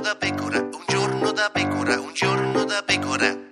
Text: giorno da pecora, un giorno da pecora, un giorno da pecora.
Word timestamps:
giorno 0.00 0.14
da 0.14 0.16
pecora, 0.16 0.60
un 0.60 0.84
giorno 0.86 1.32
da 1.32 1.50
pecora, 1.52 2.00
un 2.00 2.12
giorno 2.14 2.64
da 2.64 2.82
pecora. 2.82 3.49